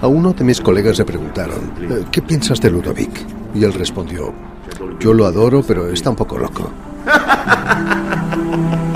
A 0.00 0.06
uno 0.06 0.32
de 0.32 0.44
mis 0.44 0.60
colegas 0.60 0.98
le 0.98 1.04
preguntaron, 1.04 1.72
eh, 1.80 2.04
¿qué 2.10 2.20
piensas 2.20 2.60
de 2.60 2.70
Ludovic? 2.70 3.24
Y 3.54 3.64
él 3.64 3.72
respondió, 3.72 4.34
yo 5.00 5.14
lo 5.14 5.26
adoro, 5.26 5.62
pero 5.66 5.88
está 5.88 6.10
un 6.10 6.16
poco 6.16 6.38
loco. 6.38 6.70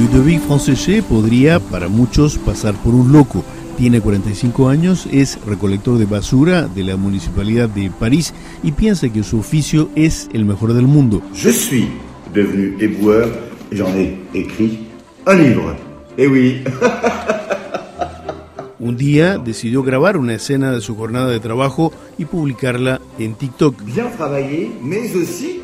Ludovic 0.00 0.40
Franceschet 0.40 1.04
podría, 1.04 1.60
para 1.60 1.88
muchos, 1.88 2.38
pasar 2.38 2.74
por 2.74 2.94
un 2.94 3.12
loco. 3.12 3.44
Tiene 3.76 4.00
45 4.00 4.68
años, 4.68 5.06
es 5.12 5.38
recolector 5.46 5.98
de 5.98 6.06
basura 6.06 6.62
de 6.66 6.82
la 6.82 6.96
municipalidad 6.96 7.68
de 7.68 7.90
París 7.90 8.34
y 8.62 8.72
piensa 8.72 9.08
que 9.08 9.22
su 9.22 9.38
oficio 9.38 9.90
es 9.94 10.28
el 10.32 10.44
mejor 10.44 10.72
del 10.74 10.86
mundo. 10.86 11.22
Je 11.34 11.52
suis 11.52 11.88
devenu 12.34 12.76
éboueur 12.80 13.28
j'en 13.72 13.88
ai 13.96 14.18
écrit 14.34 14.80
un 15.26 15.34
livre. 15.34 15.76
Eh 16.18 16.26
oui. 16.26 16.64
Un 18.80 18.96
día 18.96 19.38
decidió 19.38 19.82
grabar 19.82 20.18
una 20.18 20.34
escena 20.34 20.70
de 20.72 20.82
su 20.82 20.94
jornada 20.94 21.30
de 21.30 21.40
trabajo 21.40 21.92
y 22.18 22.26
publicarla 22.26 23.00
en 23.18 23.34
TikTok. 23.34 23.82
Bien 23.82 24.10
travailler, 24.14 24.70
mais 24.82 25.14
aussi 25.16 25.62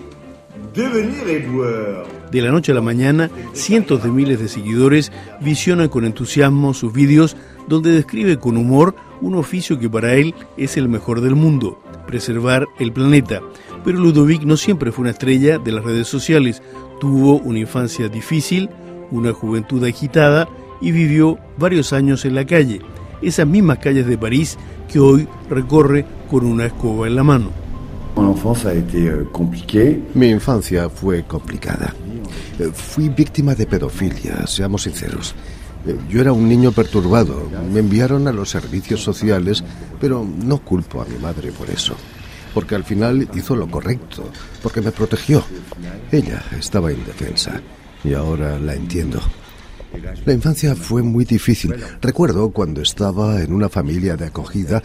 devenir 0.75 1.29
éboueur. 1.29 2.07
De 2.31 2.41
la 2.41 2.51
noche 2.51 2.73
a 2.73 2.75
la 2.75 2.81
mañana, 2.81 3.31
cientos 3.53 4.03
de 4.03 4.11
miles 4.11 4.41
de 4.41 4.49
seguidores 4.49 5.13
visionan 5.41 5.89
con 5.89 6.05
entusiasmo 6.07 6.73
sus 6.73 6.93
vídeos 6.93 7.37
donde 7.69 7.93
describe 7.93 8.39
con 8.39 8.57
humor 8.57 8.95
un 9.21 9.35
oficio 9.35 9.79
que 9.79 9.91
para 9.91 10.15
él 10.15 10.35
es 10.57 10.77
el 10.77 10.89
mejor 10.89 11.21
del 11.21 11.35
mundo, 11.35 11.79
preservar 12.07 12.67
el 12.79 12.93
planeta. 12.93 13.43
Pero 13.85 13.99
Ludovic 13.99 14.43
no 14.43 14.57
siempre 14.57 14.93
fue 14.93 15.03
una 15.03 15.13
estrella 15.13 15.59
de 15.59 15.73
las 15.73 15.85
redes 15.85 16.09
sociales. 16.09 16.63
Tuvo 17.01 17.39
una 17.39 17.61
infancia 17.61 18.09
difícil, 18.09 18.69
una 19.11 19.33
juventud 19.33 19.85
agitada 19.85 20.49
y 20.81 20.93
vivió 20.93 21.39
varios 21.57 21.93
años 21.93 22.25
en 22.25 22.35
la 22.35 22.47
calle, 22.47 22.81
esas 23.23 23.47
mismas 23.47 23.79
calles 23.79 24.07
de 24.07 24.19
París 24.19 24.59
que 24.91 24.99
hoy 24.99 25.29
recorre 25.49 26.05
con 26.31 26.45
una 26.45 26.67
escoba 26.67 27.07
en 27.07 27.17
la 27.17 27.23
mano. 27.23 27.51
Euh, 28.17 30.05
Mi 30.15 30.29
infancia 30.29 30.89
fue 30.89 31.25
complicada. 31.25 31.95
Eh, 32.59 32.71
fui 32.73 33.09
víctima 33.09 33.55
de 33.55 33.67
pedofilia, 33.67 34.47
seamos 34.47 34.83
sinceros. 34.83 35.35
Eh, 35.87 35.97
yo 36.11 36.21
era 36.21 36.33
un 36.33 36.49
niño 36.49 36.73
perturbado. 36.73 37.49
Me 37.73 37.81
enviaron 37.81 38.29
a 38.29 38.33
los 38.33 38.51
servicios 38.51 39.03
sociales, 39.03 39.65
pero 40.01 40.27
no 40.45 40.59
culpo 40.59 41.01
a 41.01 41.07
mi 41.07 41.19
madre 41.19 41.53
por 41.53 41.71
eso. 41.71 41.95
Porque 42.55 42.75
al 42.75 42.85
final 42.85 43.29
hizo 43.35 43.55
lo 43.55 43.71
correcto, 43.71 44.29
porque 44.63 44.81
me 44.81 44.93
protegió. 44.93 45.45
Ella 46.11 46.43
estaba 46.59 46.93
indefensa 46.93 47.61
y 48.03 48.15
ahora 48.15 48.59
la 48.59 48.75
entiendo. 48.75 49.21
La 50.25 50.33
infancia 50.33 50.75
fue 50.77 51.03
muy 51.03 51.25
difícil. 51.25 51.75
Recuerdo 52.01 52.51
cuando 52.51 52.81
estaba 52.81 53.43
en 53.43 53.53
una 53.53 53.69
familia 53.69 54.17
de 54.17 54.27
acogida, 54.27 54.83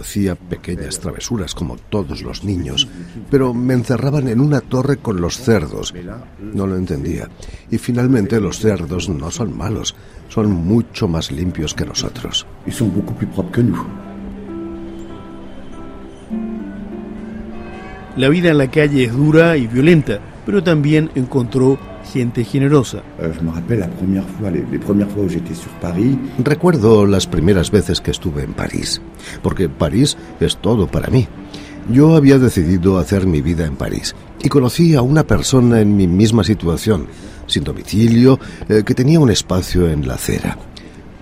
hacía 0.00 0.34
pequeñas 0.34 1.00
travesuras 1.00 1.54
como 1.54 1.76
todos 1.76 2.22
los 2.22 2.44
niños, 2.44 2.86
pero 3.30 3.54
me 3.54 3.74
encerraban 3.74 4.28
en 4.28 4.40
una 4.40 4.60
torre 4.60 4.98
con 4.98 5.20
los 5.20 5.38
cerdos. 5.38 5.94
No 6.40 6.66
lo 6.66 6.76
entendía. 6.76 7.28
Y 7.70 7.78
finalmente 7.78 8.40
los 8.40 8.58
cerdos 8.58 9.08
no 9.08 9.30
son 9.30 9.56
malos, 9.56 9.94
son 10.28 10.50
mucho 10.50 11.08
más 11.08 11.30
limpios 11.30 11.74
que 11.74 11.86
nosotros. 11.86 12.46
Y 12.66 12.70
son 12.70 12.92
beaucoup 12.92 13.16
plus 13.16 13.30
propres 13.32 13.54
que 13.54 13.62
nous. 13.62 14.03
La 18.16 18.28
vida 18.28 18.50
en 18.50 18.58
la 18.58 18.70
calle 18.70 19.04
es 19.04 19.12
dura 19.12 19.56
y 19.56 19.66
violenta, 19.66 20.20
pero 20.46 20.62
también 20.62 21.10
encontró 21.16 21.78
gente 22.12 22.44
generosa. 22.44 23.02
Recuerdo 26.38 27.06
las 27.06 27.26
primeras 27.26 27.72
veces 27.72 28.00
que 28.00 28.12
estuve 28.12 28.44
en 28.44 28.52
París, 28.52 29.00
porque 29.42 29.68
París 29.68 30.16
es 30.38 30.56
todo 30.58 30.86
para 30.86 31.08
mí. 31.08 31.26
Yo 31.90 32.14
había 32.14 32.38
decidido 32.38 32.98
hacer 32.98 33.26
mi 33.26 33.42
vida 33.42 33.66
en 33.66 33.74
París 33.74 34.14
y 34.42 34.48
conocí 34.48 34.94
a 34.94 35.02
una 35.02 35.24
persona 35.24 35.80
en 35.80 35.96
mi 35.96 36.06
misma 36.06 36.44
situación, 36.44 37.08
sin 37.46 37.64
domicilio, 37.64 38.38
eh, 38.68 38.84
que 38.86 38.94
tenía 38.94 39.18
un 39.18 39.30
espacio 39.30 39.88
en 39.90 40.06
la 40.06 40.14
acera. 40.14 40.56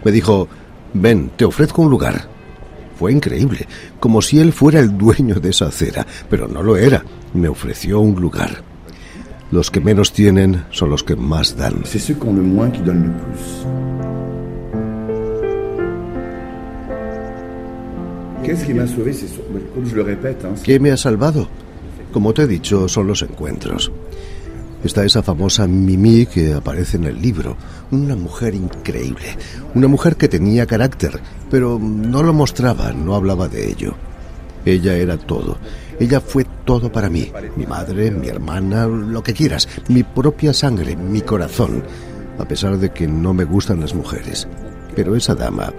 Me 0.05 0.13
dijo, 0.13 0.47
ven, 0.93 1.31
te 1.37 1.47
ofrezco 1.47 1.81
un 1.81 1.91
lugar. 1.91 2.32
Fue 2.99 3.13
increíble, 3.13 3.67
como 4.01 4.23
si 4.23 4.39
él 4.39 4.53
fuera 4.53 4.81
el 4.81 4.97
dueño 4.97 5.37
de 5.37 5.51
esa 5.51 5.67
acera, 5.67 6.07
pero 6.29 6.49
no 6.49 6.63
lo 6.63 6.77
era. 6.77 7.05
Me 7.35 7.49
ofreció 7.49 8.01
un 8.01 8.21
lugar. 8.21 8.63
Los 9.51 9.71
que 9.71 9.81
menos 9.81 10.13
tienen 10.13 10.65
son 10.71 10.91
los 10.91 11.03
que 11.03 11.17
más 11.17 11.57
dan. 11.57 11.83
C'est 11.85 11.99
ceux 11.99 12.15
qui 12.15 12.27
ont 12.27 12.37
le 12.37 12.43
moins 12.43 12.71
qui 12.71 12.81
donnent 12.81 13.05
le 13.05 13.13
plus. 13.13 13.67
Qu'est-ce 18.45 18.65
qui 18.65 18.75
m'a 18.75 18.87
sauvé 18.87 19.13
C'est 19.13 19.29
comme 19.75 19.87
je 19.87 19.95
le 19.95 20.03
répète. 20.03 20.45
Hein, 20.45 20.55
¿Qué 20.65 20.81
me 20.81 20.91
ha 20.91 20.97
salvado? 20.97 21.49
Como 22.13 22.33
te 22.33 22.43
he 22.43 22.47
dicho, 22.47 22.89
son 22.89 23.07
los 23.07 23.23
encuentros. 23.23 23.93
Está 24.85 25.05
esa 25.05 25.23
famosa 25.23 25.67
Mimi 25.67 26.27
que 26.27 26.55
aparece 26.55 26.97
en 26.97 27.05
el 27.05 27.23
libro, 27.23 27.57
una 27.93 28.17
mujer 28.17 28.55
increíble, 28.55 29.37
una 29.75 29.87
mujer 29.87 30.17
que 30.17 30.29
tenía 30.29 30.67
carácter, 30.67 31.21
pero 31.51 31.79
no 31.79 32.23
lo 32.23 32.33
mostraba, 32.33 32.93
no 32.93 33.15
hablaba 33.15 33.49
de 33.49 33.71
ello. 33.71 33.95
Ella 34.65 34.97
era 34.97 35.17
todo. 35.19 35.59
Ella 35.99 36.21
fue 36.21 36.45
todo 36.65 36.91
para 36.91 37.11
mí. 37.11 37.31
Mi 37.57 37.67
madre, 37.67 38.11
mi 38.11 38.29
hermana, 38.29 38.87
lo 38.87 39.23
que 39.23 39.35
quieras. 39.35 39.69
Mi 39.89 40.03
propia 40.03 40.53
sangre, 40.53 40.97
mi 40.97 41.21
corazón. 41.21 41.83
A 42.39 42.45
pesar 42.45 42.79
de 42.79 42.91
que 42.91 43.07
no 43.07 43.35
me 43.35 43.45
gustan 43.45 43.81
las 43.81 43.95
mujeres. 43.95 44.49
Pero 44.95 45.17
esa 45.17 45.35
dama, 45.35 45.73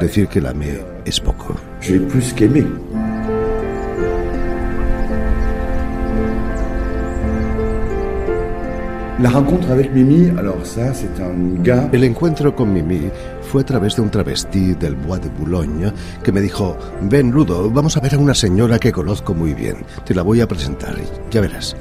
decir 0.00 0.28
que 0.28 0.40
la 0.40 0.50
amé 0.50 0.80
es 1.04 1.20
poco. 1.20 1.54
J'ai 1.80 1.98
plus 2.00 2.32
qu'aimé. 2.32 2.66
La 9.18 9.30
rencontre 9.30 9.70
avec 9.70 9.94
Mimi, 9.94 10.28
alors 10.38 10.66
ça, 10.66 10.92
c'est 10.92 11.22
un 11.22 11.62
gars. 11.62 11.88
El 11.90 12.04
encuentro 12.04 12.54
con 12.54 12.70
Mimi 12.70 13.10
fue 13.40 13.62
a 13.62 13.64
través 13.64 13.96
de 13.96 14.02
un 14.02 14.10
travesti 14.10 14.74
del 14.74 14.94
Bois 14.94 15.18
de 15.18 15.30
Boulogne 15.30 15.90
que 16.22 16.32
me 16.32 16.42
dijo: 16.42 16.76
Ven, 17.00 17.30
Ludo, 17.30 17.70
vamos 17.70 17.96
a 17.96 18.00
ver 18.00 18.14
a 18.14 18.18
una 18.18 18.34
señora 18.34 18.78
que 18.78 18.92
conozco 18.92 19.32
muy 19.32 19.54
bien. 19.54 19.76
Te 20.04 20.14
la 20.14 20.20
voy 20.20 20.42
a 20.42 20.46
presentar, 20.46 20.94
ya 21.30 21.40
verás. 21.40 21.74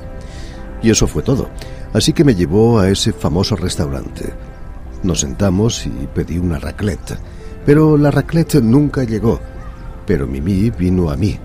Y 0.81 0.90
eso 0.90 1.07
fue 1.07 1.23
todo. 1.23 1.50
Así 1.91 2.13
que 2.13 2.23
me 2.23 2.35
llevó 2.35 2.79
a 2.79 2.90
ese 2.90 3.12
famoso 3.12 3.57
restaurante. 3.57 4.31
Nos 5.03 5.19
sentamos 5.19 5.85
y 5.85 6.07
pedí 6.13 6.38
una 6.38 6.57
raclette. 6.57 7.17
Pero 7.66 7.97
la 7.97 8.12
raclette 8.12 8.62
nunca 8.62 9.03
llegó. 9.03 9.41
Pero 10.07 10.25
Mimi 10.25 10.69
vino 10.69 11.09
a 11.09 11.17
mí. 11.17 11.38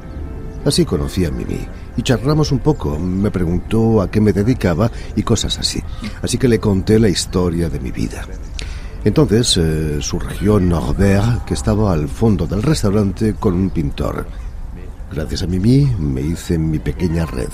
Así 0.64 0.84
conocí 0.84 1.24
a 1.24 1.32
Mimi 1.32 1.66
y 1.96 2.02
charlamos 2.02 2.52
un 2.52 2.60
poco. 2.60 2.98
Me 2.98 3.30
preguntó 3.30 4.00
a 4.02 4.10
qué 4.10 4.20
me 4.20 4.32
dedicaba 4.32 4.90
y 5.16 5.22
cosas 5.22 5.58
así. 5.58 5.82
Así 6.22 6.38
que 6.38 6.48
le 6.48 6.60
conté 6.60 6.98
la 6.98 7.08
historia 7.08 7.68
de 7.68 7.80
mi 7.80 7.90
vida. 7.90 8.26
Entonces 9.04 9.56
eh, 9.56 9.98
surgió 10.00 10.60
Norbert, 10.60 11.44
que 11.44 11.54
estaba 11.54 11.92
al 11.92 12.08
fondo 12.08 12.46
del 12.46 12.62
restaurante 12.62 13.34
con 13.34 13.54
un 13.54 13.70
pintor. 13.70 14.26
Gracias 15.12 15.42
a 15.42 15.46
Mimi 15.46 15.90
me 15.98 16.20
hice 16.20 16.58
mi 16.58 16.78
pequeña 16.78 17.26
red. 17.26 17.48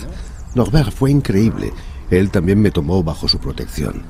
Norbert 0.55 0.93
fue 0.93 1.11
increíble. 1.11 1.73
Él 2.11 2.31
también 2.31 2.61
me 2.61 2.71
tomó 2.71 3.03
bajo 3.03 3.29
su 3.29 3.39
protección. 3.39 4.03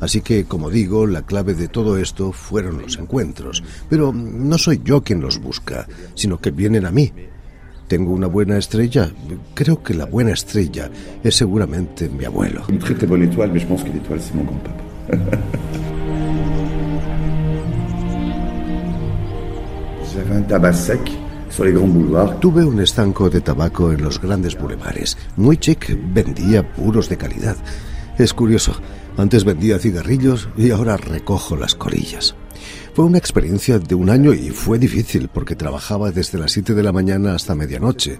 Así 0.00 0.20
que, 0.20 0.44
como 0.44 0.70
digo, 0.70 1.06
la 1.06 1.22
clave 1.22 1.54
de 1.54 1.68
todo 1.68 1.96
esto 1.96 2.32
fueron 2.32 2.82
los 2.82 2.98
encuentros. 2.98 3.62
Pero 3.88 4.12
no 4.12 4.58
soy 4.58 4.80
yo 4.84 5.02
quien 5.02 5.20
los 5.20 5.38
busca, 5.40 5.86
sino 6.14 6.38
que 6.38 6.50
vienen 6.50 6.84
a 6.86 6.90
mí. 6.90 7.12
Tengo 7.88 8.12
una 8.12 8.26
buena 8.26 8.58
estrella. 8.58 9.10
Creo 9.54 9.82
que 9.82 9.94
la 9.94 10.06
buena 10.06 10.32
estrella 10.32 10.90
es 11.22 11.36
seguramente 11.36 12.08
mi 12.08 12.24
abuelo. 12.24 12.64
Une 12.68 12.78
très 12.78 12.94
très 12.94 13.06
bonne 13.06 13.22
étoile, 13.22 13.52
mais 13.52 13.60
je 13.62 13.66
pense 13.66 13.84
que 13.84 13.90
l'étoile, 13.92 14.20
c'est 14.20 14.34
mon 14.34 14.44
grand-papa. 14.44 14.82
J'avais 20.12 20.36
un 20.36 20.42
tabac 20.42 20.72
sec. 20.72 21.00
Tuve 22.40 22.64
un 22.64 22.80
estanco 22.80 23.30
de 23.30 23.40
tabaco 23.40 23.90
en 23.90 24.02
los 24.02 24.20
grandes 24.20 24.58
bulevares. 24.58 25.16
Muy 25.36 25.56
chic, 25.56 25.96
vendía 26.12 26.62
puros 26.62 27.08
de 27.08 27.16
calidad. 27.16 27.56
Es 28.18 28.34
curioso, 28.34 28.72
antes 29.16 29.44
vendía 29.44 29.78
cigarrillos 29.78 30.50
y 30.58 30.70
ahora 30.70 30.98
recojo 30.98 31.56
las 31.56 31.74
colillas. 31.74 32.34
Fue 32.94 33.04
una 33.04 33.18
experiencia 33.18 33.78
de 33.78 33.94
un 33.94 34.10
año 34.10 34.32
y 34.32 34.50
fue 34.50 34.78
difícil 34.78 35.28
porque 35.28 35.54
trabajaba 35.54 36.10
desde 36.10 36.38
las 36.38 36.52
7 36.52 36.74
de 36.74 36.82
la 36.82 36.92
mañana 36.92 37.34
hasta 37.34 37.54
medianoche. 37.54 38.18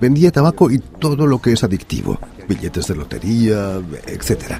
Vendía 0.00 0.30
tabaco 0.30 0.70
y 0.70 0.78
todo 0.78 1.26
lo 1.26 1.40
que 1.40 1.52
es 1.52 1.64
adictivo, 1.64 2.18
billetes 2.48 2.88
de 2.88 2.96
lotería, 2.96 3.80
etc. 4.06 4.56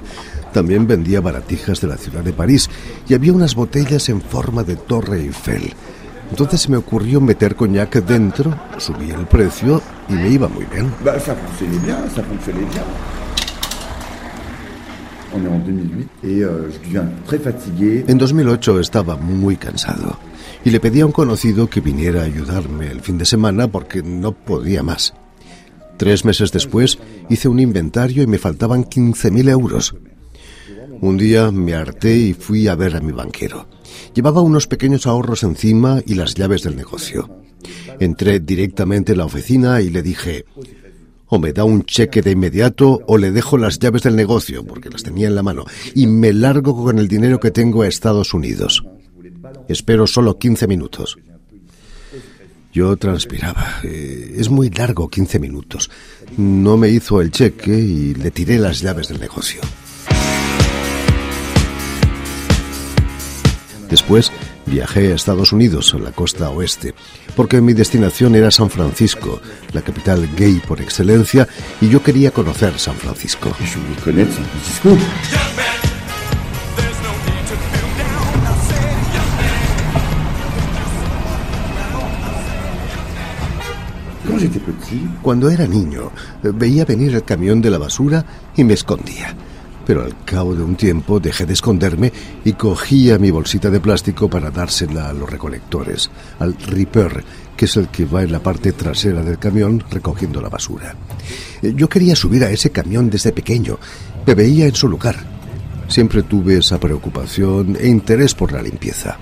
También 0.53 0.87
vendía 0.87 1.21
baratijas 1.21 1.81
de 1.81 1.87
la 1.87 1.97
ciudad 1.97 2.23
de 2.23 2.33
París 2.33 2.69
y 3.07 3.13
había 3.13 3.33
unas 3.33 3.55
botellas 3.55 4.09
en 4.09 4.21
forma 4.21 4.63
de 4.63 4.75
Torre 4.75 5.21
Eiffel. 5.21 5.73
Entonces 6.29 6.61
se 6.61 6.71
me 6.71 6.77
ocurrió 6.77 7.21
meter 7.21 7.55
coñac 7.55 8.03
dentro, 8.03 8.59
subí 8.77 9.11
el 9.11 9.27
precio 9.27 9.81
y 10.09 10.13
me 10.13 10.29
iba 10.29 10.47
muy 10.47 10.65
bien. 10.65 10.91
Bah, 11.03 11.19
ça 11.19 11.35
fonctionnait 11.35 11.83
bien, 11.83 11.97
ça 12.13 12.23
fonctionnait 12.23 12.65
bien. 12.71 12.83
En 18.07 18.17
2008 18.17 18.79
estaba 18.79 19.15
muy 19.17 19.57
cansado 19.57 20.17
y 20.63 20.69
le 20.71 20.79
pedí 20.79 21.01
a 21.01 21.05
un 21.05 21.11
conocido 21.11 21.69
que 21.69 21.81
viniera 21.81 22.21
a 22.21 22.25
ayudarme 22.25 22.87
el 22.87 23.01
fin 23.01 23.17
de 23.17 23.25
semana 23.25 23.67
porque 23.67 24.01
no 24.01 24.31
podía 24.31 24.83
más. 24.83 25.13
Tres 25.97 26.25
meses 26.25 26.51
después 26.51 26.97
hice 27.29 27.47
un 27.47 27.59
inventario 27.59 28.23
y 28.23 28.27
me 28.27 28.37
faltaban 28.37 28.85
15.000 28.85 29.49
euros. 29.49 29.95
Un 31.01 31.17
día 31.17 31.51
me 31.51 31.73
harté 31.73 32.15
y 32.17 32.33
fui 32.33 32.67
a 32.67 32.75
ver 32.75 32.95
a 32.95 33.01
mi 33.01 33.11
banquero. 33.11 33.67
Llevaba 34.13 34.41
unos 34.41 34.67
pequeños 34.67 35.07
ahorros 35.07 35.43
encima 35.43 36.01
y 36.05 36.15
las 36.15 36.35
llaves 36.35 36.63
del 36.63 36.75
negocio. 36.75 37.29
Entré 37.99 38.39
directamente 38.39 39.13
en 39.13 39.19
la 39.19 39.25
oficina 39.25 39.81
y 39.81 39.89
le 39.89 40.01
dije, 40.01 40.45
o 41.27 41.39
me 41.39 41.53
da 41.53 41.63
un 41.63 41.83
cheque 41.83 42.21
de 42.21 42.31
inmediato 42.31 43.01
o 43.07 43.17
le 43.17 43.31
dejo 43.31 43.57
las 43.57 43.79
llaves 43.79 44.03
del 44.03 44.15
negocio, 44.15 44.65
porque 44.65 44.89
las 44.89 45.03
tenía 45.03 45.27
en 45.27 45.35
la 45.35 45.43
mano, 45.43 45.65
y 45.93 46.07
me 46.07 46.33
largo 46.33 46.75
con 46.75 46.99
el 46.99 47.07
dinero 47.07 47.39
que 47.39 47.51
tengo 47.51 47.81
a 47.81 47.87
Estados 47.87 48.33
Unidos. 48.33 48.83
Espero 49.67 50.07
solo 50.07 50.37
15 50.37 50.67
minutos. 50.67 51.17
Yo 52.73 52.97
transpiraba. 52.97 53.79
Eh, 53.83 54.35
es 54.37 54.49
muy 54.49 54.69
largo 54.69 55.07
15 55.07 55.39
minutos. 55.39 55.89
No 56.37 56.75
me 56.75 56.89
hizo 56.89 57.21
el 57.21 57.31
cheque 57.31 57.71
y 57.71 58.13
le 58.15 58.31
tiré 58.31 58.59
las 58.59 58.81
llaves 58.81 59.07
del 59.07 59.19
negocio. 59.19 59.61
Después 63.89 64.31
viajé 64.65 65.11
a 65.11 65.15
Estados 65.15 65.51
Unidos, 65.51 65.93
a 65.93 65.99
la 65.99 66.11
costa 66.11 66.49
oeste, 66.49 66.93
porque 67.35 67.61
mi 67.61 67.73
destinación 67.73 68.35
era 68.35 68.51
San 68.51 68.69
Francisco, 68.69 69.41
la 69.73 69.81
capital 69.81 70.29
gay 70.35 70.61
por 70.67 70.81
excelencia, 70.81 71.47
y 71.81 71.89
yo 71.89 72.01
quería 72.01 72.31
conocer 72.31 72.77
San 72.79 72.95
Francisco. 72.95 73.51
Cuando 85.21 85.49
era 85.49 85.65
niño, 85.65 86.11
veía 86.43 86.85
venir 86.85 87.15
el 87.15 87.23
camión 87.23 87.61
de 87.61 87.69
la 87.69 87.77
basura 87.77 88.25
y 88.55 88.63
me 88.63 88.73
escondía. 88.73 89.35
Pero 89.85 90.03
al 90.03 90.15
cabo 90.25 90.55
de 90.55 90.63
un 90.63 90.75
tiempo 90.75 91.19
dejé 91.19 91.45
de 91.45 91.53
esconderme 91.53 92.11
y 92.43 92.53
cogía 92.53 93.19
mi 93.19 93.29
bolsita 93.29 93.69
de 93.69 93.79
plástico 93.79 94.29
para 94.29 94.49
dársela 94.49 95.09
a 95.09 95.13
los 95.13 95.29
recolectores, 95.29 96.09
al 96.39 96.55
ripper, 96.55 97.23
que 97.55 97.65
es 97.65 97.77
el 97.77 97.89
que 97.89 98.05
va 98.05 98.23
en 98.23 98.31
la 98.31 98.39
parte 98.39 98.71
trasera 98.73 99.21
del 99.21 99.37
camión 99.37 99.83
recogiendo 99.89 100.41
la 100.41 100.49
basura. 100.49 100.95
Yo 101.61 101.87
quería 101.87 102.15
subir 102.15 102.43
a 102.43 102.49
ese 102.49 102.71
camión 102.71 103.09
desde 103.09 103.31
pequeño. 103.31 103.79
Me 104.25 104.33
veía 104.33 104.65
en 104.65 104.75
su 104.75 104.87
lugar. 104.87 105.15
Siempre 105.87 106.23
tuve 106.23 106.57
esa 106.57 106.79
preocupación 106.79 107.77
e 107.79 107.87
interés 107.87 108.33
por 108.33 108.51
la 108.51 108.61
limpieza. 108.61 109.17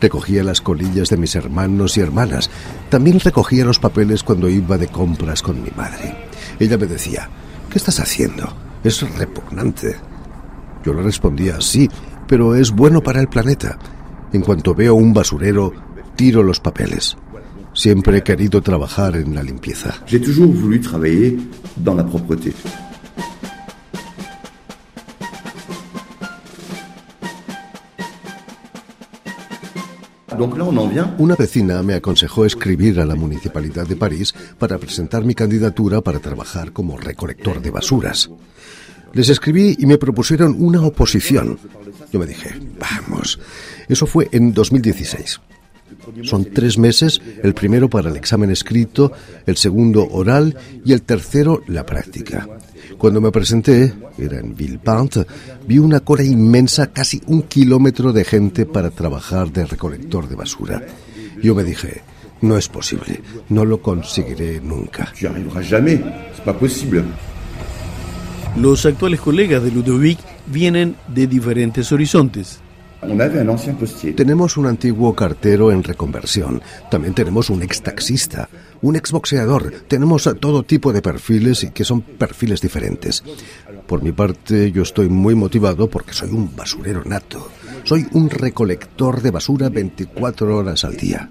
Recogía 0.00 0.42
las 0.42 0.62
colillas 0.62 1.10
de 1.10 1.18
mis 1.18 1.34
hermanos 1.36 1.98
y 1.98 2.00
hermanas. 2.00 2.50
También 2.88 3.20
recogía 3.20 3.66
los 3.66 3.78
papeles 3.78 4.22
cuando 4.22 4.48
iba 4.48 4.78
de 4.78 4.88
compras 4.88 5.42
con 5.42 5.62
mi 5.62 5.70
madre. 5.76 6.16
Ella 6.58 6.78
me 6.78 6.86
decía, 6.86 7.28
¿qué 7.70 7.76
estás 7.76 8.00
haciendo? 8.00 8.69
Es 8.82 9.02
repugnante. 9.18 9.96
Yo 10.84 10.94
le 10.94 11.02
respondía, 11.02 11.60
sí, 11.60 11.88
pero 12.26 12.54
es 12.54 12.70
bueno 12.70 13.02
para 13.02 13.20
el 13.20 13.28
planeta. 13.28 13.78
En 14.32 14.40
cuanto 14.40 14.74
veo 14.74 14.94
un 14.94 15.12
basurero, 15.12 15.72
tiro 16.16 16.42
los 16.42 16.60
papeles. 16.60 17.16
Siempre 17.74 18.18
he 18.18 18.22
querido 18.22 18.62
trabajar 18.62 19.16
en 19.16 19.34
la 19.34 19.42
limpieza. 19.42 19.94
J'ai 20.06 20.20
toujours 20.20 20.52
voulu 20.52 20.80
travailler 20.80 21.38
dans 21.76 21.96
la 21.96 22.04
propreté. 22.04 22.52
Una 31.18 31.36
vecina 31.36 31.82
me 31.82 31.92
aconsejó 31.92 32.46
escribir 32.46 32.98
a 32.98 33.04
la 33.04 33.14
Municipalidad 33.14 33.86
de 33.86 33.96
París 33.96 34.34
para 34.58 34.78
presentar 34.78 35.22
mi 35.22 35.34
candidatura 35.34 36.00
para 36.00 36.18
trabajar 36.18 36.72
como 36.72 36.96
recolector 36.96 37.60
de 37.60 37.70
basuras. 37.70 38.30
Les 39.12 39.28
escribí 39.28 39.76
y 39.78 39.84
me 39.84 39.98
propusieron 39.98 40.56
una 40.58 40.80
oposición. 40.80 41.58
Yo 42.10 42.18
me 42.18 42.26
dije, 42.26 42.58
vamos, 42.78 43.38
eso 43.86 44.06
fue 44.06 44.30
en 44.32 44.54
2016. 44.54 45.40
Son 46.22 46.44
tres 46.52 46.78
meses, 46.78 47.20
el 47.42 47.54
primero 47.54 47.88
para 47.88 48.10
el 48.10 48.16
examen 48.16 48.50
escrito, 48.50 49.12
el 49.46 49.56
segundo 49.56 50.06
oral 50.10 50.56
y 50.84 50.92
el 50.92 51.02
tercero 51.02 51.62
la 51.66 51.84
práctica. 51.84 52.48
Cuando 52.98 53.20
me 53.20 53.30
presenté, 53.30 53.92
era 54.18 54.38
en 54.38 54.54
Villepinte, 54.54 55.26
vi 55.66 55.78
una 55.78 56.00
cola 56.00 56.22
inmensa, 56.22 56.92
casi 56.92 57.20
un 57.26 57.42
kilómetro 57.42 58.12
de 58.12 58.24
gente 58.24 58.66
para 58.66 58.90
trabajar 58.90 59.50
de 59.52 59.64
recolector 59.64 60.28
de 60.28 60.36
basura. 60.36 60.82
Yo 61.42 61.54
me 61.54 61.64
dije, 61.64 62.02
no 62.42 62.56
es 62.56 62.68
posible, 62.68 63.22
no 63.48 63.64
lo 63.64 63.80
conseguiré 63.80 64.60
nunca. 64.60 65.12
Los 68.56 68.84
actuales 68.84 69.20
colegas 69.20 69.62
de 69.62 69.70
Ludovic 69.70 70.18
vienen 70.46 70.96
de 71.08 71.26
diferentes 71.26 71.92
horizontes. 71.92 72.60
Tenemos 74.14 74.56
un 74.56 74.66
antiguo 74.66 75.14
cartero 75.14 75.72
en 75.72 75.82
reconversión. 75.82 76.60
También 76.90 77.14
tenemos 77.14 77.48
un 77.48 77.62
ex 77.62 77.82
taxista, 77.82 78.48
un 78.82 78.96
ex 78.96 79.10
boxeador. 79.12 79.72
Tenemos 79.88 80.28
todo 80.38 80.62
tipo 80.62 80.92
de 80.92 81.00
perfiles 81.00 81.64
y 81.64 81.70
que 81.70 81.84
son 81.84 82.02
perfiles 82.02 82.60
diferentes. 82.60 83.24
Por 83.86 84.02
mi 84.02 84.12
parte, 84.12 84.70
yo 84.70 84.82
estoy 84.82 85.08
muy 85.08 85.34
motivado 85.34 85.88
porque 85.88 86.12
soy 86.12 86.30
un 86.30 86.54
basurero 86.54 87.02
nato. 87.04 87.48
Soy 87.84 88.06
un 88.12 88.28
recolector 88.28 89.22
de 89.22 89.30
basura 89.30 89.68
24 89.70 90.56
horas 90.56 90.84
al 90.84 90.96
día. 90.96 91.30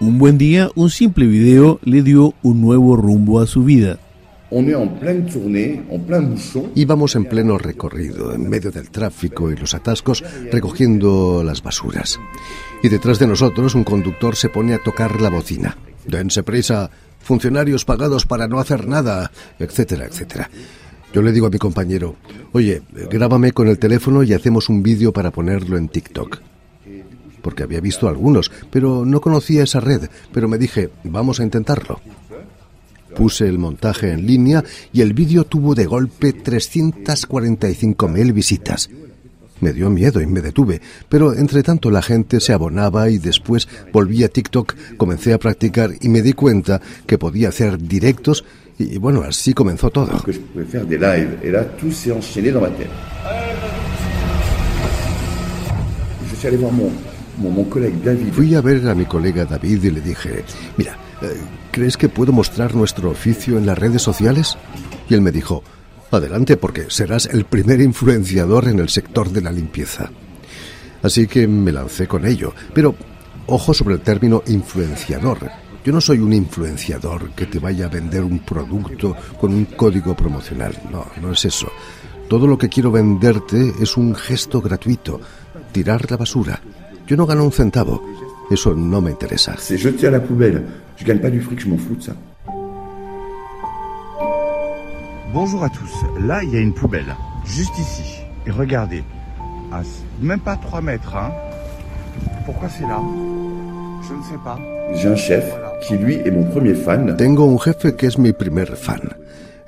Un 0.00 0.18
buen 0.18 0.36
día, 0.36 0.68
un 0.74 0.90
simple 0.90 1.26
video 1.26 1.78
le 1.84 2.02
dio 2.02 2.34
un 2.42 2.60
nuevo 2.60 2.96
rumbo 2.96 3.40
a 3.40 3.46
su 3.46 3.62
vida. 3.62 4.00
Íbamos 6.74 7.16
en 7.16 7.24
pleno 7.24 7.56
recorrido, 7.56 8.34
en 8.34 8.48
medio 8.48 8.70
del 8.70 8.90
tráfico 8.90 9.50
y 9.50 9.56
los 9.56 9.74
atascos, 9.74 10.22
recogiendo 10.50 11.42
las 11.42 11.62
basuras. 11.62 12.20
Y 12.82 12.88
detrás 12.88 13.18
de 13.18 13.26
nosotros 13.26 13.74
un 13.74 13.84
conductor 13.84 14.36
se 14.36 14.50
pone 14.50 14.74
a 14.74 14.82
tocar 14.82 15.20
la 15.20 15.30
bocina. 15.30 15.76
Dense 16.06 16.42
prisa, 16.42 16.90
funcionarios 17.20 17.84
pagados 17.84 18.26
para 18.26 18.46
no 18.46 18.58
hacer 18.58 18.86
nada, 18.86 19.30
etcétera, 19.58 20.06
etcétera. 20.06 20.50
Yo 21.12 21.22
le 21.22 21.32
digo 21.32 21.46
a 21.46 21.50
mi 21.50 21.58
compañero, 21.58 22.16
oye, 22.52 22.82
grábame 23.10 23.52
con 23.52 23.68
el 23.68 23.78
teléfono 23.78 24.22
y 24.22 24.32
hacemos 24.32 24.68
un 24.68 24.82
vídeo 24.82 25.12
para 25.12 25.30
ponerlo 25.30 25.76
en 25.76 25.88
TikTok. 25.88 26.40
Porque 27.42 27.62
había 27.62 27.80
visto 27.80 28.08
algunos, 28.08 28.50
pero 28.70 29.04
no 29.04 29.20
conocía 29.20 29.64
esa 29.64 29.80
red, 29.80 30.08
pero 30.32 30.48
me 30.48 30.58
dije, 30.58 30.90
vamos 31.04 31.40
a 31.40 31.42
intentarlo. 31.42 32.00
Puse 33.22 33.46
el 33.46 33.56
montaje 33.56 34.10
en 34.10 34.26
línea 34.26 34.64
y 34.92 35.00
el 35.00 35.12
vídeo 35.14 35.44
tuvo 35.44 35.76
de 35.76 35.86
golpe 35.86 36.34
345.000 36.34 38.32
visitas. 38.32 38.90
Me 39.60 39.72
dio 39.72 39.90
miedo 39.90 40.20
y 40.20 40.26
me 40.26 40.40
detuve, 40.40 40.80
pero 41.08 41.32
entre 41.32 41.62
tanto 41.62 41.92
la 41.92 42.02
gente 42.02 42.40
se 42.40 42.52
abonaba 42.52 43.08
y 43.10 43.18
después 43.18 43.68
volví 43.92 44.24
a 44.24 44.28
TikTok, 44.28 44.74
comencé 44.96 45.32
a 45.32 45.38
practicar 45.38 45.92
y 46.00 46.08
me 46.08 46.20
di 46.20 46.32
cuenta 46.32 46.80
que 47.06 47.16
podía 47.16 47.50
hacer 47.50 47.78
directos 47.78 48.44
y 48.76 48.98
bueno, 48.98 49.22
así 49.22 49.54
comenzó 49.54 49.90
todo. 49.90 50.20
Fui 58.32 58.54
a 58.56 58.60
ver 58.60 58.88
a 58.88 58.96
mi 58.96 59.04
colega 59.04 59.44
David 59.44 59.84
y 59.84 59.90
le 59.92 60.00
dije, 60.00 60.42
mira, 60.76 60.98
¿crees 61.70 61.96
que 61.96 62.08
puedo 62.08 62.32
mostrar 62.32 62.74
nuestro 62.74 63.10
oficio 63.10 63.58
en 63.58 63.66
las 63.66 63.78
redes 63.78 64.02
sociales? 64.02 64.56
Y 65.08 65.14
él 65.14 65.20
me 65.20 65.32
dijo, 65.32 65.62
adelante 66.10 66.56
porque 66.56 66.86
serás 66.88 67.26
el 67.26 67.44
primer 67.44 67.80
influenciador 67.80 68.68
en 68.68 68.78
el 68.78 68.88
sector 68.88 69.30
de 69.30 69.40
la 69.40 69.52
limpieza. 69.52 70.10
Así 71.02 71.26
que 71.26 71.46
me 71.46 71.72
lancé 71.72 72.06
con 72.06 72.26
ello, 72.26 72.54
pero 72.74 72.94
ojo 73.46 73.74
sobre 73.74 73.94
el 73.94 74.00
término 74.00 74.42
influenciador. 74.46 75.50
Yo 75.84 75.92
no 75.92 76.00
soy 76.00 76.20
un 76.20 76.32
influenciador 76.32 77.30
que 77.32 77.46
te 77.46 77.58
vaya 77.58 77.86
a 77.86 77.88
vender 77.88 78.22
un 78.22 78.38
producto 78.40 79.16
con 79.40 79.52
un 79.52 79.64
código 79.64 80.14
promocional. 80.14 80.80
No, 80.92 81.06
no 81.20 81.32
es 81.32 81.44
eso. 81.44 81.68
Todo 82.28 82.46
lo 82.46 82.56
que 82.56 82.68
quiero 82.68 82.92
venderte 82.92 83.74
es 83.80 83.96
un 83.96 84.14
gesto 84.14 84.60
gratuito, 84.60 85.20
tirar 85.72 86.08
la 86.08 86.16
basura. 86.16 86.60
Yo 87.06 87.16
no 87.16 87.26
gano 87.26 87.44
un 87.44 87.52
centavo. 87.52 88.02
Eso 88.50 88.74
no 88.74 89.00
me 89.00 89.10
interesa. 89.10 89.54
C'est 89.58 89.78
jeter 89.78 90.08
à 90.08 90.10
la 90.10 90.20
poubelle. 90.20 90.64
Je 90.96 91.04
gagne 91.04 91.20
pas 91.20 91.30
du 91.30 91.40
fric, 91.40 91.60
je 91.60 91.68
m'en 91.68 91.78
fous 91.78 91.94
de 91.94 92.02
ça. 92.02 92.12
Bonjour 95.32 95.64
à 95.64 95.70
tous. 95.70 95.92
Là, 96.26 96.42
il 96.42 96.50
y 96.50 96.56
a 96.56 96.60
une 96.60 96.74
poubelle, 96.74 97.16
juste 97.46 97.78
ici. 97.78 98.20
Et 98.46 98.50
regardez, 98.50 99.02
à 99.72 99.82
même 100.20 100.40
pas 100.40 100.56
3 100.56 100.82
mètres. 100.82 101.16
Hein. 101.16 101.32
Pourquoi 102.44 102.68
c'est 102.68 102.82
là? 102.82 103.00
Je 104.06 104.14
ne 104.14 104.22
sais 104.22 104.38
pas. 104.44 104.58
J'ai 104.94 105.08
un 105.08 105.16
chef 105.16 105.44
qui, 105.86 105.96
lui, 105.96 106.16
est 106.16 106.30
mon 106.30 106.44
premier 106.50 106.74
fan. 106.74 107.16
Tengo 107.16 107.48
un 107.48 107.58
jefe 107.58 107.96
que 107.96 108.06
es 108.06 108.18
mi 108.18 108.32
primer 108.32 108.66
fan. 108.66 109.00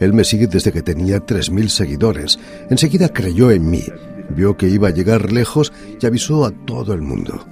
Él 0.00 0.12
me 0.12 0.25
sigue 0.25 0.49
desde 0.49 0.71
que 0.73 0.83
tenía 0.83 1.19
3.000 1.19 1.69
seguidores. 1.69 2.38
Enseguida 2.69 3.09
creyó 3.09 3.50
en 3.50 3.71
mí, 3.71 3.85
vio 4.31 4.57
que 4.57 4.69
iba 4.69 4.88
a 4.88 4.90
llegar 4.90 5.33
lejos 5.33 5.73
y 6.00 6.04
avisó 6.04 6.45
a 6.45 6.50
todo 6.50 6.93
el 6.93 7.00
mundo. 7.00 7.47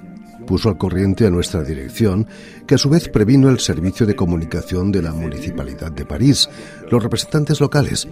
Puso 0.46 0.68
al 0.68 0.78
corriente 0.78 1.26
a 1.26 1.30
nuestra 1.30 1.62
dirección, 1.62 2.26
que 2.66 2.74
a 2.74 2.78
su 2.78 2.90
vez 2.90 3.08
previno 3.08 3.48
el 3.48 3.60
servicio 3.60 4.06
de 4.06 4.16
comunicación 4.16 4.92
de 4.92 5.02
la 5.02 5.12
Municipalidad 5.12 5.92
de 5.92 6.04
París, 6.04 6.48
los 6.90 7.02
representantes 7.02 7.60
locales. 7.60 8.08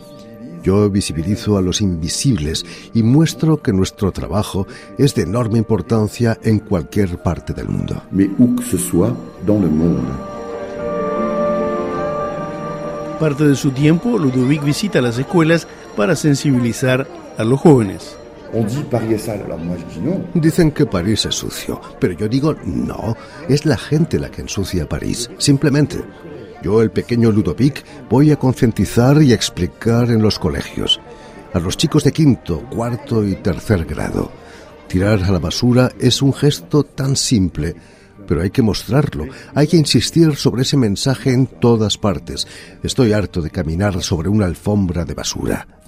Yo 0.62 0.90
visibilizo 0.90 1.56
a 1.56 1.62
los 1.62 1.80
invisibles 1.80 2.64
y 2.92 3.02
muestro 3.02 3.62
que 3.62 3.72
nuestro 3.72 4.12
trabajo 4.12 4.66
es 4.98 5.14
de 5.14 5.22
enorme 5.22 5.58
importancia 5.58 6.38
en 6.42 6.58
cualquier 6.58 7.22
parte 7.22 7.54
del 7.54 7.68
mundo. 7.68 8.02
Parte 13.18 13.46
de 13.46 13.54
su 13.54 13.70
tiempo, 13.70 14.18
Ludovic 14.18 14.64
visita 14.64 15.00
las 15.00 15.18
escuelas 15.18 15.66
para 15.96 16.16
sensibilizar 16.16 17.06
a 17.36 17.44
los 17.44 17.60
jóvenes. 17.60 18.16
Dicen 20.34 20.72
que 20.72 20.86
París 20.86 21.26
es 21.26 21.34
sucio, 21.34 21.80
pero 22.00 22.14
yo 22.14 22.28
digo 22.28 22.54
no, 22.64 23.16
es 23.48 23.64
la 23.66 23.76
gente 23.76 24.18
la 24.18 24.30
que 24.30 24.42
ensucia 24.42 24.88
París, 24.88 25.30
simplemente. 25.38 26.04
Yo, 26.62 26.82
el 26.82 26.90
pequeño 26.90 27.30
Ludovic, 27.30 27.84
voy 28.08 28.32
a 28.32 28.36
concientizar 28.36 29.22
y 29.22 29.32
explicar 29.32 30.10
en 30.10 30.20
los 30.20 30.38
colegios. 30.38 31.00
A 31.54 31.58
los 31.58 31.76
chicos 31.76 32.04
de 32.04 32.12
quinto, 32.12 32.62
cuarto 32.70 33.24
y 33.24 33.36
tercer 33.36 33.84
grado. 33.86 34.30
Tirar 34.86 35.22
a 35.22 35.30
la 35.30 35.38
basura 35.38 35.90
es 35.98 36.20
un 36.20 36.34
gesto 36.34 36.82
tan 36.84 37.16
simple, 37.16 37.74
pero 38.26 38.42
hay 38.42 38.50
que 38.50 38.62
mostrarlo, 38.62 39.26
hay 39.54 39.66
que 39.66 39.76
insistir 39.76 40.36
sobre 40.36 40.62
ese 40.62 40.76
mensaje 40.76 41.32
en 41.32 41.46
todas 41.46 41.96
partes. 41.96 42.46
Estoy 42.82 43.12
harto 43.12 43.40
de 43.40 43.50
caminar 43.50 44.02
sobre 44.02 44.28
una 44.28 44.46
alfombra 44.46 45.04
de 45.04 45.14
basura. 45.14 45.79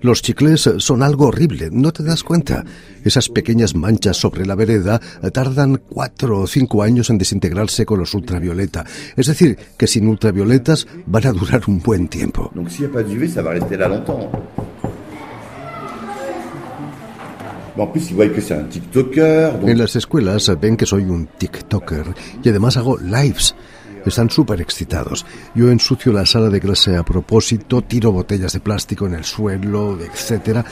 Los 0.00 0.22
chiclés 0.22 0.70
son 0.78 1.02
algo 1.02 1.28
horrible, 1.28 1.70
¿no 1.72 1.92
te 1.92 2.02
das 2.02 2.22
cuenta? 2.22 2.64
Esas 3.04 3.28
pequeñas 3.28 3.74
manchas 3.74 4.16
sobre 4.16 4.44
la 4.44 4.54
vereda 4.54 5.00
tardan 5.32 5.80
cuatro 5.88 6.40
o 6.40 6.46
cinco 6.46 6.82
años 6.82 7.10
en 7.10 7.18
desintegrarse 7.18 7.86
con 7.86 7.98
los 7.98 8.14
ultravioleta. 8.14 8.84
Es 9.16 9.26
decir, 9.26 9.56
que 9.76 9.86
sin 9.86 10.08
ultravioletas 10.08 10.86
van 11.06 11.26
a 11.26 11.32
durar 11.32 11.62
un 11.68 11.80
buen 11.80 12.08
tiempo. 12.08 12.50
En 19.62 19.78
las 19.78 19.96
escuelas 19.96 20.50
ven 20.60 20.76
que 20.76 20.86
soy 20.86 21.02
un 21.04 21.26
TikToker 21.26 22.06
y 22.42 22.48
además 22.48 22.76
hago 22.76 22.98
lives. 22.98 23.54
Están 24.06 24.30
súper 24.30 24.60
excitados. 24.60 25.26
Yo 25.54 25.68
ensucio 25.70 26.12
la 26.12 26.24
sala 26.24 26.48
de 26.48 26.60
clase 26.60 26.96
a 26.96 27.04
propósito, 27.04 27.82
tiro 27.82 28.12
botellas 28.12 28.52
de 28.52 28.60
plástico 28.60 29.06
en 29.06 29.14
el 29.14 29.24
suelo, 29.24 29.98
etc. 30.00 30.64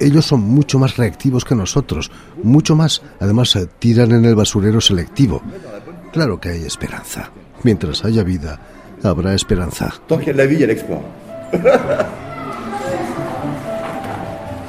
Ellos 0.00 0.24
son 0.24 0.40
mucho 0.40 0.78
más 0.78 0.96
reactivos 0.96 1.44
que 1.44 1.54
nosotros, 1.54 2.10
mucho 2.42 2.74
más. 2.74 3.02
Además, 3.20 3.54
eh, 3.56 3.68
tiran 3.78 4.12
en 4.12 4.24
el 4.24 4.34
basurero 4.34 4.80
selectivo. 4.80 5.42
Claro 6.12 6.40
que 6.40 6.48
hay 6.48 6.64
esperanza. 6.64 7.30
Mientras 7.62 8.04
haya 8.04 8.22
vida, 8.22 8.58
habrá 9.02 9.34
esperanza. 9.34 9.92
tant 10.08 10.26
la. 10.26 10.46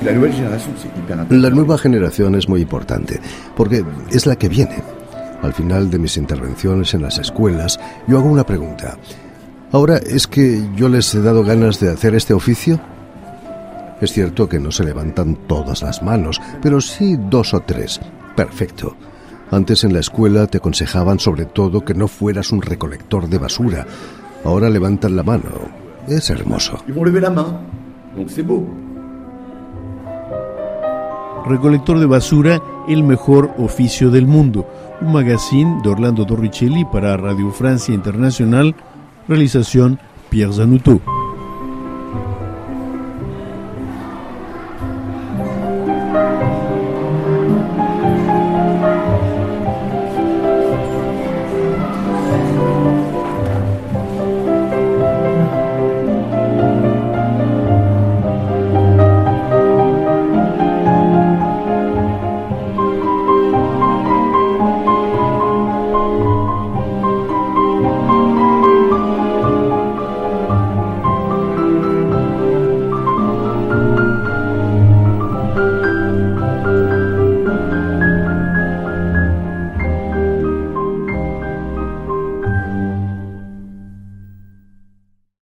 La 0.02 1.50
nueva 1.52 1.78
generación 1.78 2.34
es 2.34 2.50
muy 2.50 2.62
importante, 2.62 3.20
porque 3.56 3.86
es 4.10 4.26
la 4.26 4.36
que 4.36 4.50
viene. 4.50 4.91
Al 5.42 5.54
final 5.54 5.90
de 5.90 6.00
mis 6.00 6.18
intervenciones 6.18 6.94
en 6.94 7.02
las 7.02 7.18
escuelas, 7.18 7.80
yo 8.08 8.18
hago 8.18 8.30
una 8.30 8.46
pregunta. 8.46 8.98
Ahora, 9.72 9.98
¿es 9.98 10.28
que 10.28 10.68
yo 10.76 10.90
les 10.90 11.14
he 11.16 11.22
dado 11.22 11.44
ganas 11.44 11.80
de 11.80 11.90
hacer 11.90 12.14
este 12.14 12.34
oficio? 12.34 12.80
Es 14.02 14.12
cierto 14.12 14.50
que 14.50 14.60
no 14.60 14.72
se 14.72 14.84
levantan 14.84 15.36
todas 15.48 15.82
las 15.82 16.02
manos, 16.02 16.42
pero 16.62 16.82
sí 16.82 17.18
dos 17.18 17.54
o 17.54 17.62
tres. 17.62 18.02
Perfecto. 18.36 18.96
Antes 19.52 19.84
en 19.84 19.94
la 19.94 20.00
escuela 20.00 20.48
te 20.48 20.58
aconsejaban 20.58 21.20
sobre 21.20 21.46
todo 21.46 21.86
que 21.86 21.94
no 21.94 22.08
fueras 22.08 22.52
un 22.52 22.62
recolector 22.62 23.28
de 23.28 23.38
basura. 23.38 23.86
Ahora 24.44 24.70
levantan 24.70 25.16
la 25.16 25.24
mano. 25.24 25.50
Es 26.08 26.30
hermoso. 26.30 26.84
Recolector 31.46 32.00
de 32.00 32.06
basura, 32.06 32.62
el 32.88 33.04
mejor 33.04 33.52
oficio 33.58 34.10
del 34.10 34.26
mundo. 34.26 34.68
Un 35.02 35.14
magazine 35.14 35.82
de 35.82 35.90
Orlando 35.90 36.26
Torricelli 36.26 36.86
para 36.86 37.18
Radio 37.18 37.52
Francia 37.52 37.94
Internacional. 37.94 38.76
Realización 39.28 40.00
Pierre 40.30 40.54
Zanuto. 40.54 41.02